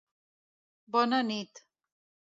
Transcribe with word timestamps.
Bona 0.91 1.21
Nit. 1.21 1.65